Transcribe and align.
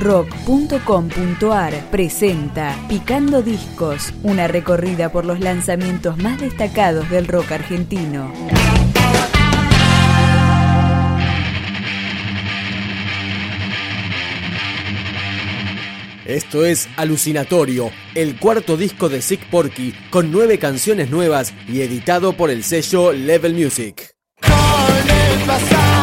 rock.com.ar 0.00 1.90
presenta 1.90 2.76
Picando 2.88 3.42
Discos, 3.42 4.12
una 4.22 4.48
recorrida 4.48 5.12
por 5.12 5.24
los 5.24 5.40
lanzamientos 5.40 6.16
más 6.18 6.40
destacados 6.40 7.08
del 7.10 7.28
rock 7.28 7.52
argentino. 7.52 8.32
Esto 16.24 16.64
es 16.64 16.88
Alucinatorio, 16.96 17.90
el 18.14 18.38
cuarto 18.38 18.76
disco 18.76 19.08
de 19.08 19.20
Sick 19.20 19.44
Porky, 19.50 19.92
con 20.10 20.30
nueve 20.30 20.60
canciones 20.60 21.10
nuevas 21.10 21.52
y 21.66 21.80
editado 21.80 22.34
por 22.34 22.50
el 22.50 22.62
sello 22.62 23.12
Level 23.12 23.52
Music. 23.52 24.14
Con 24.40 24.50
el 24.50 25.46
pasado. 25.46 25.99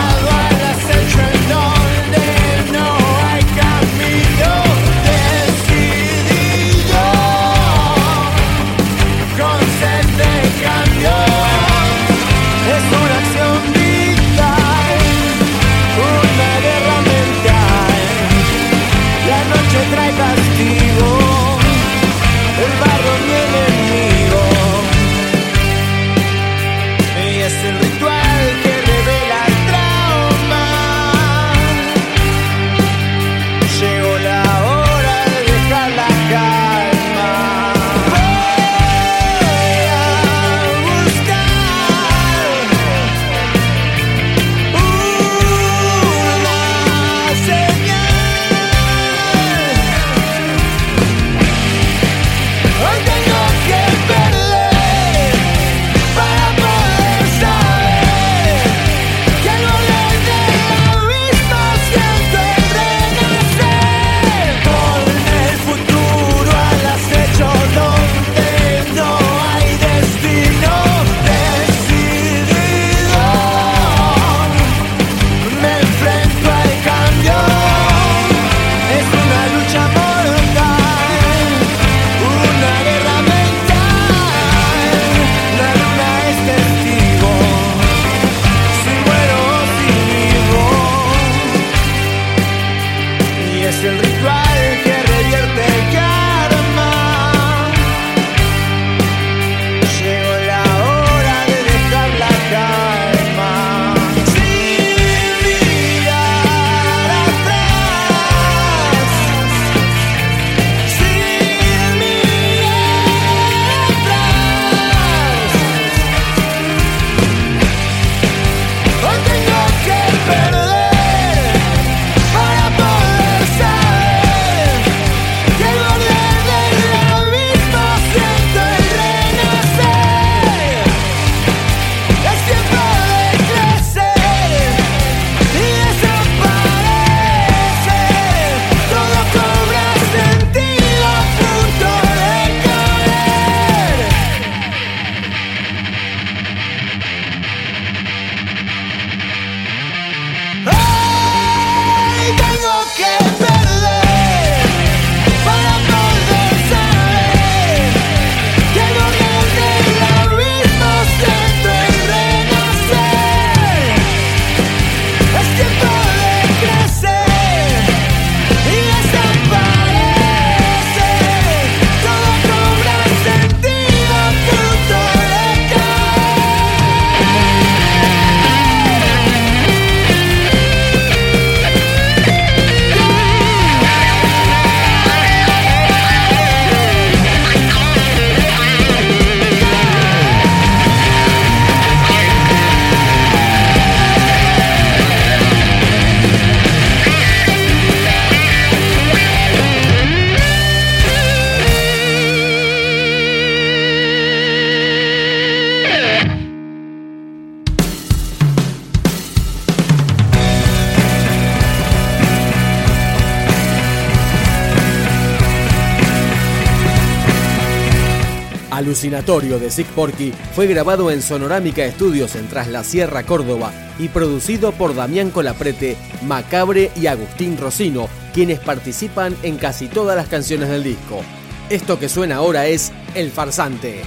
Velatorio 219.27 219.59
de 219.59 219.69
Sick 219.69 219.87
Porky 219.87 220.31
fue 220.55 220.67
grabado 220.67 221.11
en 221.11 221.21
Sonorámica 221.21 221.83
Estudios 221.83 222.37
en 222.37 222.47
Trasla 222.47 222.85
Sierra, 222.85 223.23
Córdoba, 223.23 223.73
y 223.99 224.07
producido 224.07 224.71
por 224.71 224.95
Damián 224.95 225.31
Colaprete, 225.31 225.97
Macabre 226.25 226.91
y 226.95 227.07
Agustín 227.07 227.57
Rosino, 227.57 228.07
quienes 228.33 228.61
participan 228.61 229.35
en 229.43 229.57
casi 229.57 229.89
todas 229.89 230.15
las 230.15 230.29
canciones 230.29 230.69
del 230.69 230.85
disco. 230.85 231.23
Esto 231.69 231.99
que 231.99 232.07
suena 232.07 232.37
ahora 232.37 232.67
es 232.67 232.93
El 233.15 233.29
Farsante. 233.29 234.01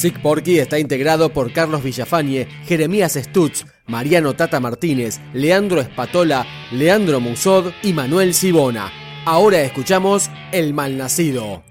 Sick 0.00 0.18
Porky 0.22 0.58
está 0.58 0.78
integrado 0.78 1.28
por 1.28 1.52
Carlos 1.52 1.82
Villafañe, 1.82 2.48
Jeremías 2.64 3.18
Stutz, 3.20 3.66
Mariano 3.86 4.32
Tata 4.32 4.58
Martínez, 4.58 5.20
Leandro 5.34 5.82
Espatola, 5.82 6.46
Leandro 6.72 7.20
Musod 7.20 7.72
y 7.82 7.92
Manuel 7.92 8.32
Sibona. 8.32 8.90
Ahora 9.26 9.60
escuchamos 9.60 10.30
El 10.52 10.72
Malnacido. 10.72 11.64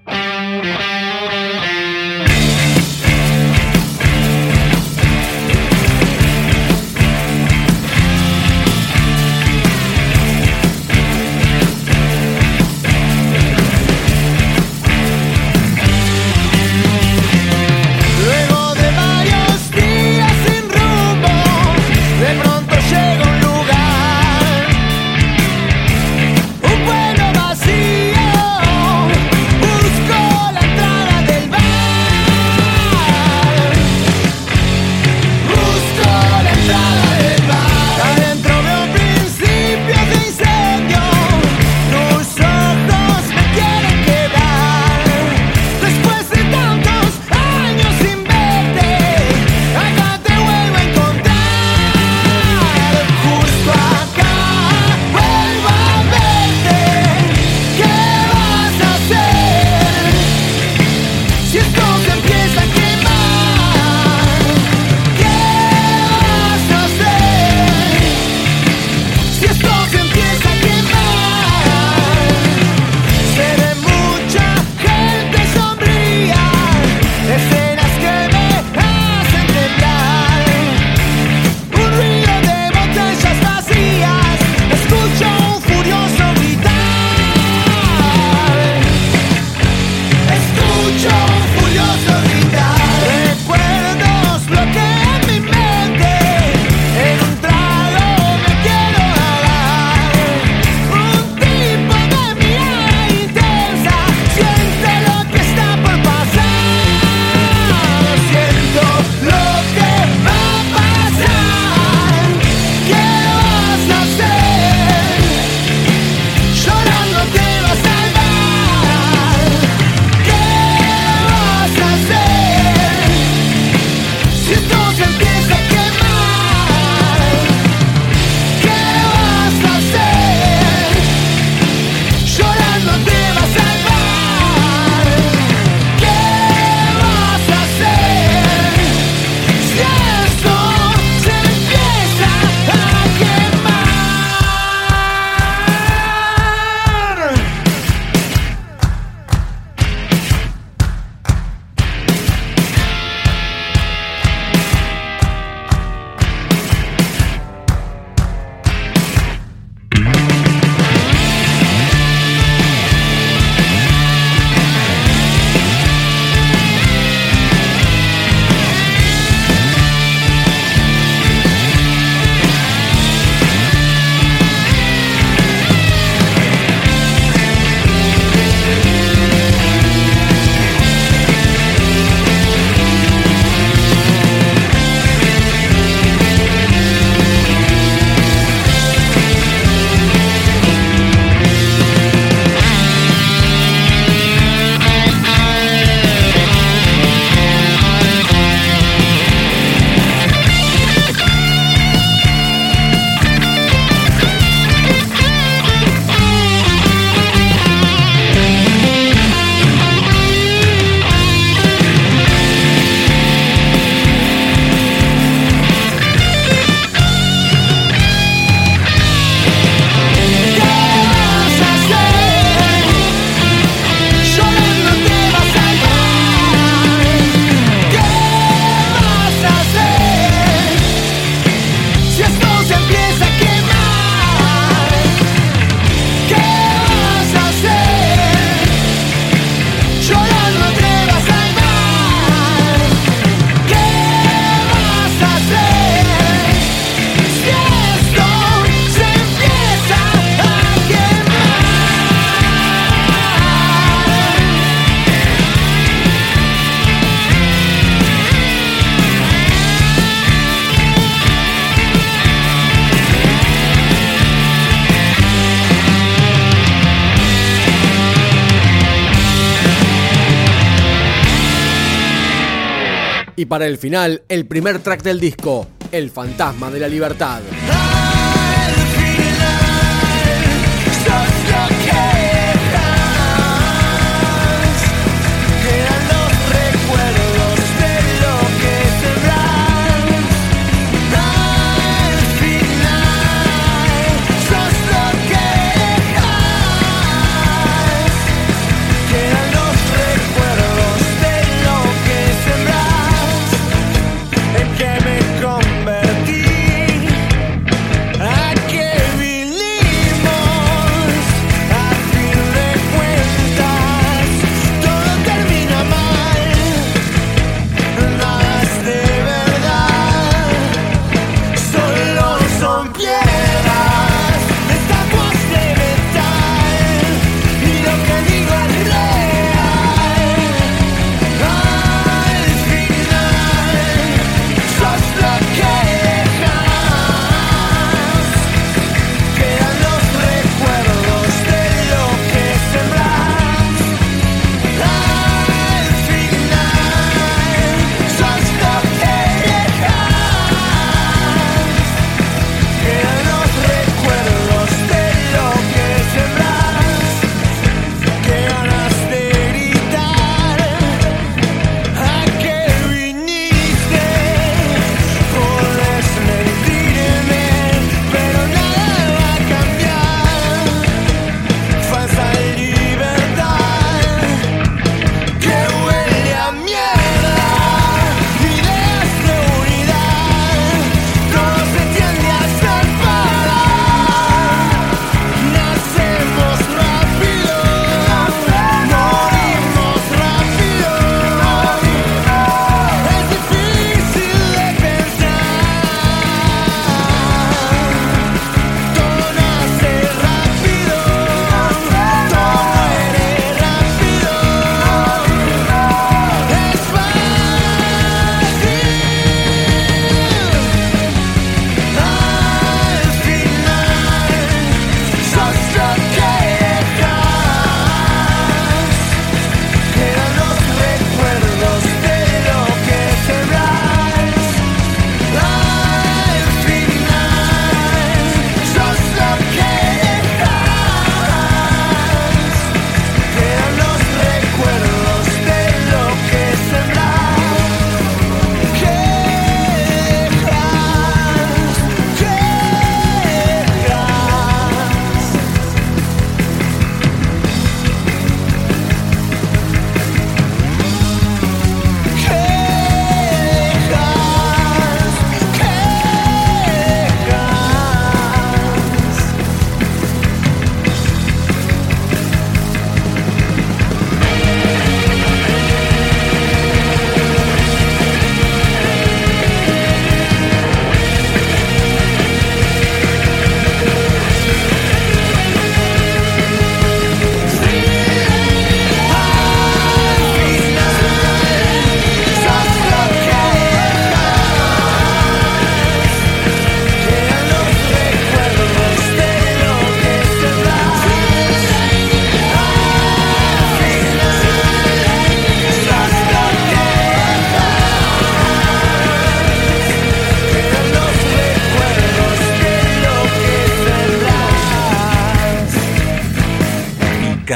para 273.50 273.66
el 273.66 273.78
final, 273.78 274.22
el 274.28 274.46
primer 274.46 274.78
track 274.78 275.02
del 275.02 275.18
disco, 275.18 275.66
El 275.90 276.12
Fantasma 276.12 276.70
de 276.70 276.78
la 276.78 276.86
Libertad. 276.86 277.40